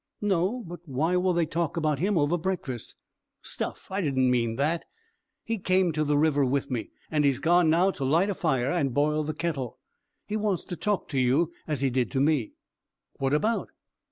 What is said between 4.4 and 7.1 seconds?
that. He came to the river with me,